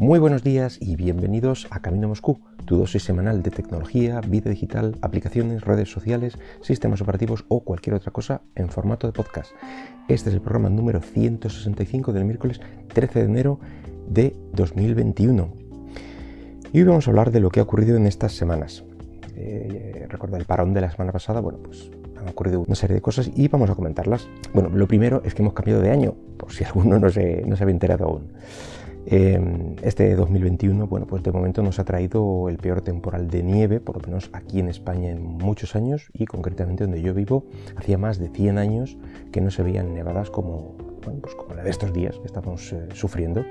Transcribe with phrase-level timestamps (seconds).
[0.00, 4.96] Muy buenos días y bienvenidos a Camino Moscú, tu dosis semanal de tecnología, vida digital,
[5.02, 9.50] aplicaciones, redes sociales, sistemas operativos o cualquier otra cosa en formato de podcast.
[10.08, 12.62] Este es el programa número 165 del miércoles
[12.94, 13.60] 13 de enero
[14.08, 15.52] de 2021.
[16.72, 18.82] Y hoy vamos a hablar de lo que ha ocurrido en estas semanas.
[19.36, 23.30] Eh, el parón de la semana pasada, bueno, pues han ocurrido una serie de cosas
[23.36, 24.26] y vamos a comentarlas.
[24.54, 27.54] Bueno, lo primero es que hemos cambiado de año, por si alguno no se, no
[27.54, 28.32] se había enterado aún.
[29.12, 33.80] Em, este 2021, bueno, pues de momento nos ha traído el peor temporal de nieve,
[33.80, 37.98] por lo menos aquí en España en muchos años y concretamente donde yo vivo, hacía
[37.98, 38.96] más de 100 años
[39.32, 42.86] que no se veían nevadas como, pues como la de estos días que estamos eh,
[42.94, 43.44] sufriendo.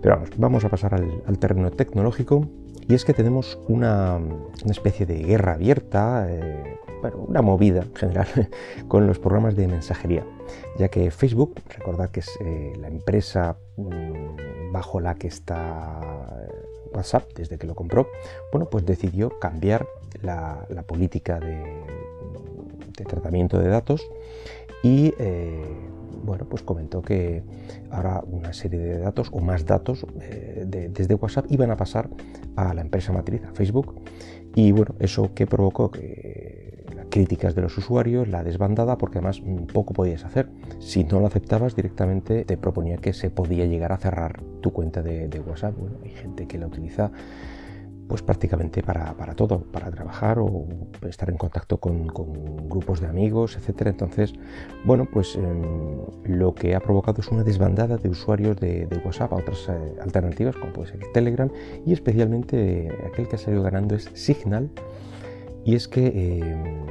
[0.00, 2.48] Pero vamos, vamos a pasar al, terreno tecnológico
[2.88, 4.18] y es que tenemos una,
[4.64, 8.28] especie de guerra abierta, eh, bueno, una movida en general
[8.88, 10.24] con los programas de mensajería,
[10.78, 16.00] ya que Facebook, recordad que es eh, la empresa mm, bajo la que está
[16.42, 16.48] eh,
[16.92, 18.08] WhatsApp desde que lo compró,
[18.50, 19.86] bueno, pues decidió cambiar
[20.20, 21.82] la, política de,
[23.06, 24.04] tratamiento de datos
[24.82, 25.64] y eh,
[26.24, 27.42] bueno, pues comentó que
[27.90, 30.06] ahora una serie de datos o más datos
[30.66, 32.08] desde WhatsApp iban a pasar
[32.56, 33.94] a la empresa matriz, a Facebook,
[34.54, 36.63] y bueno, eso que provocó que
[37.14, 39.40] críticas de los usuarios, la desbandada, porque además
[39.72, 40.48] poco podías hacer.
[40.80, 45.00] Si no lo aceptabas directamente te proponía que se podía llegar a cerrar tu cuenta
[45.00, 45.76] de, WhatsApp.
[45.78, 47.12] Bueno, hay gente que la utiliza
[48.08, 50.66] pues prácticamente para, todo, para trabajar o
[51.08, 52.08] estar en contacto con,
[52.68, 53.90] grupos de amigos, etcétera.
[53.90, 54.34] Entonces,
[54.84, 59.36] bueno, pues em, lo que ha provocado es una desbandada de usuarios de, WhatsApp a
[59.36, 61.48] otras eh, alternativas, como puede ser Telegram,
[61.86, 64.68] y especialmente aquel que ha salido ganando es Signal.
[65.64, 66.84] Y es que em,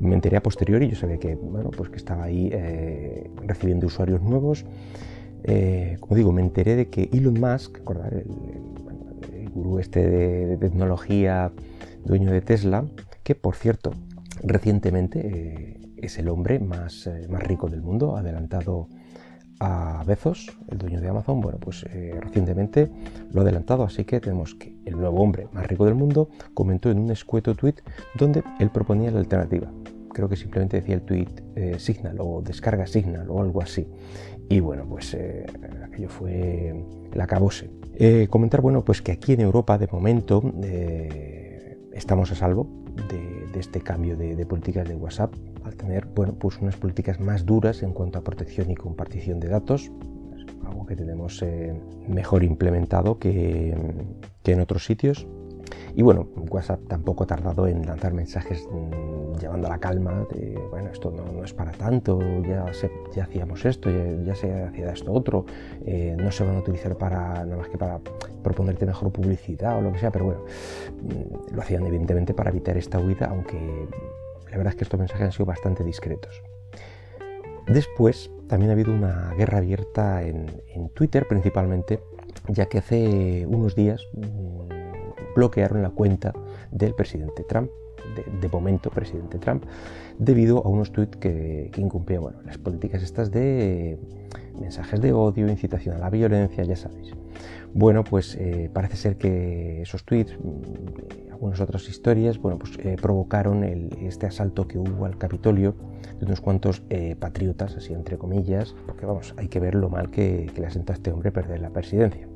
[0.00, 4.22] me enteré a posteriori, yo sabía que, bueno, pues que estaba ahí eh, recibiendo usuarios
[4.22, 4.64] nuevos.
[5.44, 8.24] Eh, como digo, me enteré de que Elon Musk, el,
[9.34, 11.52] el, gurú este de, tecnología,
[12.04, 12.84] dueño de Tesla,
[13.22, 13.92] que por cierto,
[14.42, 18.88] recientemente eh, es el hombre más, más rico del mundo, adelantado
[19.60, 22.90] a Bezos, el dueño de Amazon, bueno, pues eh, recientemente
[23.32, 26.90] lo ha adelantado, así que tenemos que el nuevo hombre más rico del mundo comentó
[26.90, 27.76] en un escueto tweet
[28.14, 29.70] donde él proponía la alternativa.
[30.12, 33.86] Creo que simplemente decía el tweet eh, Signal o descarga Signal o algo así.
[34.48, 35.46] Y bueno, pues eh,
[35.84, 36.74] aquello fue
[37.12, 37.70] la cabose.
[38.30, 40.42] comentar, bueno, pues que aquí en Europa de momento
[41.92, 42.68] estamos a salvo
[43.08, 47.44] de, este cambio de, de políticas de WhatsApp al tener bueno, pues unas políticas más
[47.46, 49.90] duras en cuanto a protección y compartición de datos,
[50.66, 51.78] algo que tenemos eh,
[52.08, 53.76] mejor implementado que,
[54.44, 55.26] en otros sitios.
[55.94, 60.58] Y bueno, WhatsApp tampoco ha tardado en lanzar mensajes mm, llevando a la calma de,
[60.70, 62.66] bueno, esto no, es para tanto, ya,
[63.22, 63.90] hacíamos esto,
[64.24, 65.44] ya, se hacía esto otro,
[65.84, 68.00] eh, no se van a utilizar para nada más que para
[68.42, 70.40] proponerte mejor publicidad o lo que sea, pero bueno,
[71.02, 73.58] mm, lo hacían evidentemente para evitar esta huida, aunque
[74.50, 76.42] la verdad es que estos mensajes han sido bastante discretos.
[77.66, 80.46] Después también ha habido una guerra abierta en,
[80.94, 82.00] Twitter principalmente,
[82.48, 84.47] ya que hace unos días mm,
[85.38, 86.32] bloquearon la cuenta
[86.72, 87.70] del presidente Trump,
[88.40, 89.64] de, momento presidente Trump,
[90.18, 93.98] debido a unos tweets que, incumplían bueno, las políticas estas de
[94.60, 97.12] mensajes de odio, incitación a la violencia, ya sabéis.
[97.72, 102.96] Bueno, pues eh, parece ser que esos tweets, mm, algunas otras historias, bueno, pues eh,
[103.00, 105.76] provocaron este asalto que hubo al Capitolio
[106.18, 110.10] de unos cuantos eh, patriotas, así entre comillas, porque vamos, hay que ver lo mal
[110.10, 112.26] que, le asentó a este hombre perder la presidencia.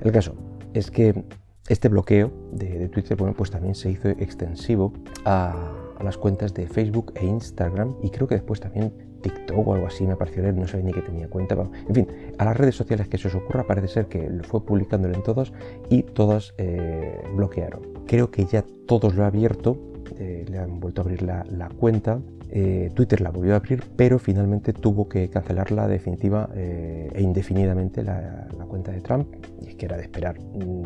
[0.00, 0.34] El caso
[0.74, 1.24] es que
[1.68, 4.92] este bloqueo de, Twitter, pues también se hizo extensivo
[5.24, 5.72] a,
[6.02, 10.06] las cuentas de Facebook e Instagram y creo que después también TikTok o algo así,
[10.06, 11.56] me pareció leer, no sabía ni que tenía cuenta.
[11.88, 12.06] En fin,
[12.38, 15.22] a las redes sociales que se os ocurra, parece ser que lo fue publicándolo en
[15.22, 15.52] todas
[15.88, 17.80] y todas eh, bloquearon.
[18.06, 19.78] Creo que ya todos lo ha abierto,
[20.18, 22.20] eh, le han vuelto a abrir la, cuenta.
[22.50, 28.48] Eh, Twitter la volvió a abrir, pero finalmente tuvo que cancelarla definitiva e indefinidamente la,
[28.68, 29.28] cuenta de Trump,
[29.62, 30.36] y es que era de esperar.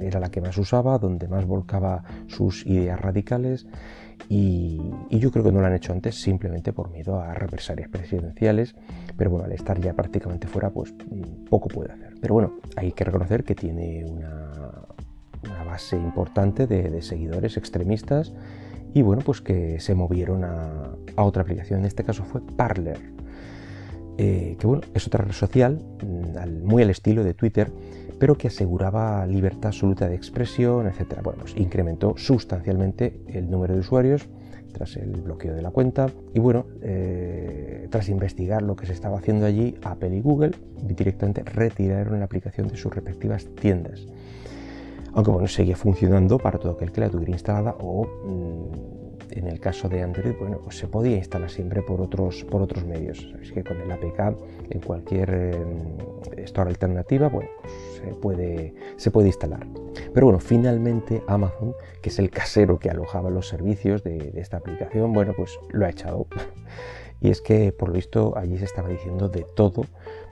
[0.01, 3.67] Era la que más usaba, donde más volcaba sus ideas radicales
[4.29, 4.79] y,
[5.11, 8.75] yo creo que no lo han hecho antes simplemente por miedo a represalias presidenciales,
[9.17, 12.15] pero bueno, al estar ya prácticamente fuera, pues mm, poco puede hacer.
[12.21, 14.51] Pero bueno, hay que reconocer que tiene una,
[15.67, 18.33] base importante de, seguidores extremistas
[18.95, 22.99] y bueno, pues que se movieron a, otra aplicación, en este caso fue Parler,
[24.19, 27.71] eh, que es otra red social mm, muy al estilo de Twitter,
[28.19, 31.21] pero que aseguraba libertad absoluta de expresión, etc.
[31.23, 34.29] Bueno, pues incrementó sustancialmente el número de usuarios
[34.73, 36.11] tras el bloqueo de la cuenta.
[36.35, 40.53] Y bueno, eh, tras investigar lo que se estaba haciendo allí, Apple y Google
[40.83, 44.07] directamente retiraron la aplicación de sus respectivas tiendas.
[45.13, 49.61] Aunque bueno, seguía funcionando para todo aquel que la tuviera instalada o mm, en el
[49.61, 53.33] caso de Android, bueno, pues se podía instalar siempre por otros, por otros medios.
[53.41, 54.37] Es que con el APK
[54.71, 59.67] en cualquier eh, store alternativa, bueno, pues se, puede, se puede instalar.
[60.13, 64.57] Pero bueno, finalmente Amazon, que es el casero que alojaba los servicios de, de esta
[64.57, 66.27] aplicación, bueno, pues lo ha echado.
[67.23, 69.85] Y es que, por lo visto, allí se estaba diciendo de todo,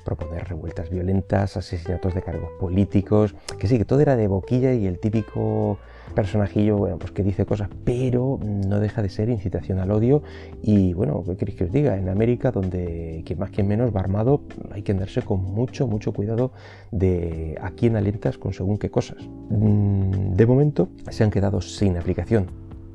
[0.08, 4.86] proponer revueltas violentas, asesinatos de cargos políticos, que sí, que todo era de boquilla y
[4.86, 5.76] el típico
[6.14, 10.22] personajillo, bueno, pues que dice cosas, pero no deja de ser incitación al odio.
[10.62, 11.98] Y bueno, ¿qué queréis que os diga?
[11.98, 14.40] En América, donde quien más, quien menos va armado,
[14.70, 16.52] hay que andarse con mucho, mucho cuidado
[16.90, 19.18] de a quién alientas con según qué cosas.
[19.50, 22.46] Mm, de momento se han quedado sin aplicación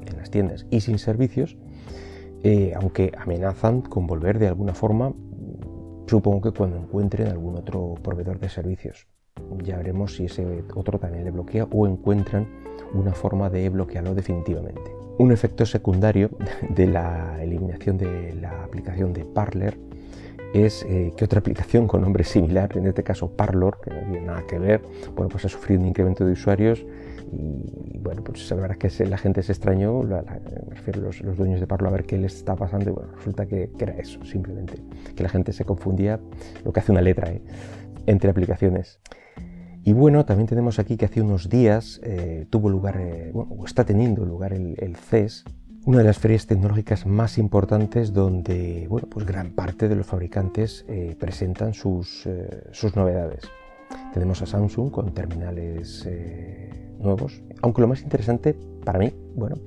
[0.03, 1.57] en las tiendas y sin servicios,
[2.41, 5.13] eh, aunque amenazan con volver de alguna forma,
[6.07, 9.07] supongo que cuando encuentren algún otro proveedor de servicios.
[9.63, 12.47] Ya veremos si ese otro también le bloquea o encuentran
[12.93, 14.81] una forma de bloquearlo definitivamente.
[15.17, 16.29] Un efecto secundario
[16.69, 19.77] de la eliminación de la aplicación de Parler
[20.53, 24.21] es eh, que otra aplicación con nombre similar, en este caso Parlor, que no tiene
[24.21, 24.81] nada que ver,
[25.15, 26.85] bueno, pues ha sufrido un incremento de usuarios
[27.37, 30.21] y bueno, pues la verdad es que la gente se extrañó, me
[30.69, 33.45] refiero a los, dueños de Parlor a ver qué les está pasando y bueno, resulta
[33.45, 34.75] que, era eso, simplemente,
[35.15, 36.19] que la gente se confundía,
[36.63, 37.41] lo que hace una letra, ¿eh?
[38.05, 38.99] entre aplicaciones.
[39.85, 43.83] Y bueno, también tenemos aquí que hace unos días eh, tuvo lugar, eh, o está
[43.83, 45.43] teniendo lugar el, CES,
[45.85, 50.85] una de las ferias tecnológicas más importantes donde bueno, pues gran parte de los fabricantes
[50.87, 52.27] eh, presentan sus,
[52.71, 53.43] sus, novedades.
[54.13, 56.07] Tenemos a Samsung con terminales
[56.99, 59.57] nuevos, aunque lo más interesante para mí bueno,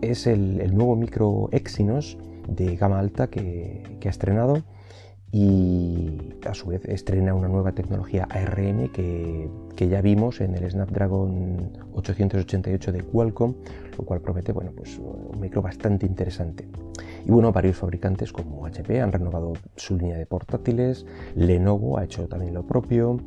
[0.00, 2.18] es el, nuevo micro Exynos
[2.48, 4.62] de gama alta que, que ha estrenado
[5.32, 10.68] y a su vez estrena una nueva tecnología ARM que, que, ya vimos en el
[10.68, 13.54] Snapdragon 888 de Qualcomm,
[13.96, 16.66] lo cual promete bueno, pues un micro bastante interesante.
[17.24, 21.06] Y bueno, varios fabricantes como HP han renovado su línea de portátiles,
[21.36, 23.20] Lenovo ha hecho también lo propio,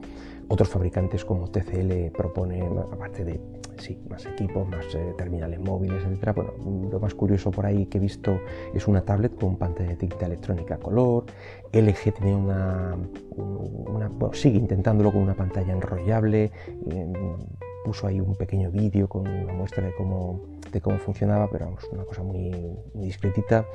[0.48, 3.40] otros fabricantes como TCL proponen, aparte de
[3.78, 6.34] sí, más equipos, más eh, terminales móviles, etc.
[6.36, 6.54] Bueno,
[6.92, 8.40] lo más curioso por ahí que he visto
[8.74, 11.26] es una tablet con pantalla de tinta electrónica a color.
[11.72, 12.96] LG tiene una,
[13.36, 16.52] bueno, sigue intentándolo con una pantalla enrollable.
[17.84, 20.42] puso ahí un pequeño vídeo con una muestra de cómo,
[20.72, 22.52] de cómo funcionaba, pero vamos, una cosa muy,
[22.94, 23.66] muy discretita.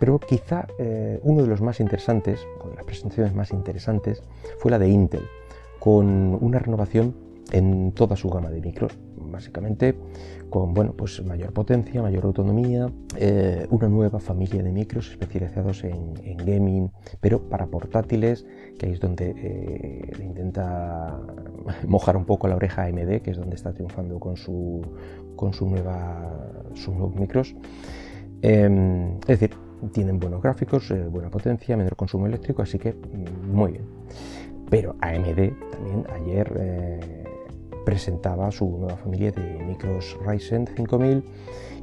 [0.00, 4.22] Pero quizá eh, uno de los más interesantes, o de las presentaciones más interesantes,
[4.58, 5.28] fue la de Intel,
[5.84, 7.14] con una renovación
[7.52, 9.94] en toda su gama de micros, básicamente
[10.48, 16.14] con bueno, pues mayor potencia, mayor autonomía, eh, una nueva familia de micros especializados en,
[16.38, 16.90] gaming,
[17.20, 18.46] pero para portátiles,
[18.78, 21.20] que ahí es donde eh, intenta
[21.86, 24.80] mojar un poco la oreja AMD, que es donde está triunfando con, su,
[25.36, 27.54] con su nueva, sus nuevos micros.
[28.40, 29.50] Em, es decir,
[29.92, 33.93] tienen buenos gráficos, eh, buena potencia, menor consumo eléctrico, así que mm, muy bien.
[34.70, 37.14] Pero AMD también ayer
[37.84, 41.22] presentaba su nueva familia de micros Ryzen 5000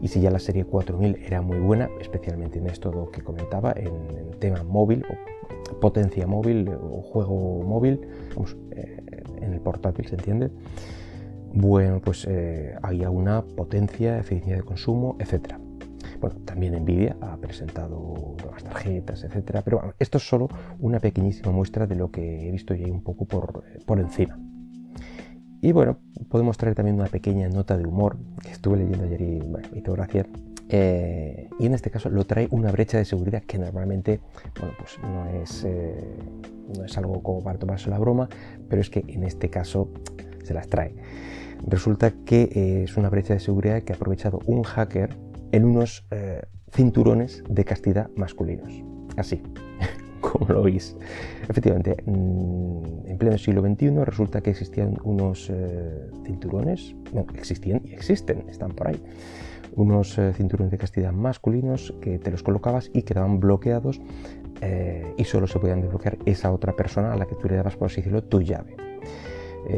[0.01, 4.31] y si ya la serie 4000 era muy buena, especialmente en esto que comentaba, en,
[4.39, 8.01] tema móvil o potencia móvil o juego móvil,
[8.72, 9.03] eh,
[9.39, 10.50] en el portátil se entiende,
[11.53, 15.60] bueno, pues eh, había una potencia, eficiencia de consumo, etcétera.
[16.22, 20.48] Bueno, también Nvidia ha presentado nuevas tarjetas, etcétera, pero esto es solo
[20.80, 24.38] una pequeñísima muestra de lo que he visto ya un poco por, por encima.
[25.62, 25.98] Y bueno,
[26.30, 29.94] podemos traer también una pequeña nota de humor que estuve leyendo ayer y bueno, hizo
[29.94, 30.28] gracia.
[30.70, 34.22] Eh, y en este caso lo trae una brecha de seguridad que normalmente
[34.60, 36.16] bueno, pues no, es, eh,
[36.78, 38.30] no es algo como para tomarse la broma,
[38.70, 39.90] pero es que en este caso
[40.44, 40.96] se las trae.
[41.68, 45.16] Resulta que eh, es una brecha de seguridad que ha aprovechado un hacker
[45.51, 46.05] en unos
[46.72, 48.84] cinturones de castidad masculinos.
[49.17, 49.41] Así,
[50.22, 50.96] como lo oís.
[51.50, 57.93] Efectivamente, mm, en pleno siglo XXI resulta que existían unos eh, cinturones, bueno, existían y
[57.93, 59.01] existen, están por ahí,
[59.75, 64.01] unos eh, cinturones de castidad masculinos que te los colocabas y quedaban bloqueados
[64.62, 67.75] eh, y solo se podían desbloquear esa otra persona a la que tú le dabas,
[67.75, 68.75] por así decirlo, tu llave.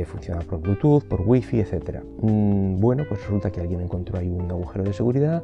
[0.05, 2.01] Funcionaba por Bluetooth, por Wi-Fi, etc.
[2.21, 5.43] Mm, bueno, pues resulta que alguien encontró ahí un agujero de seguridad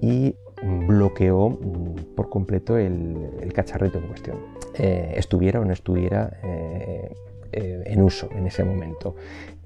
[0.00, 4.38] y bloqueó mm, por completo el, cacharrito en cuestión,
[4.74, 7.12] eh, estuviera o no estuviera eh,
[7.52, 9.16] eh, en uso en ese momento.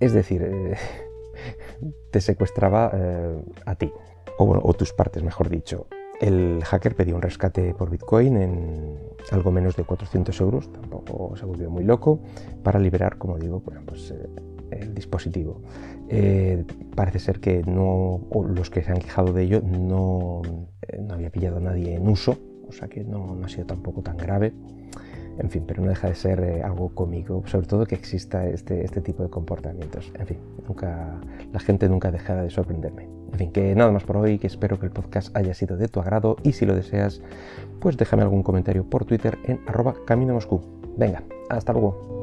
[0.00, 0.48] Es decir,
[2.10, 2.92] te secuestraba
[3.66, 3.92] a ti.
[4.38, 5.86] o, tus partes, mejor dicho.
[6.20, 8.98] El hacker pidió un rescate por Bitcoin en
[9.30, 12.20] algo menos de 400 euros, tampoco se volvió muy loco,
[12.62, 14.28] para liberar, como digo, pues, eh,
[14.70, 15.60] el dispositivo.
[16.08, 20.42] Eh, parece ser que no, los que se han quejado de ello no,
[20.82, 22.36] eh, no había pillado a nadie en uso,
[22.68, 24.52] o sea que no, no ha sido tampoco tan grave.
[25.38, 28.84] En fin, pero no deja de ser eh, algo cómico, sobre todo que exista este,
[28.84, 30.12] este tipo de comportamientos.
[30.18, 31.20] En fin, nunca,
[31.52, 33.08] la gente nunca deja de sorprenderme.
[33.34, 35.88] En fin, que nada más por hoy, que espero que el podcast haya sido de
[35.88, 37.20] tu agrado y si lo deseas,
[37.80, 40.60] pues déjame algún comentario por Twitter en arroba camino Moscú.
[40.96, 42.13] Venga, hasta luego.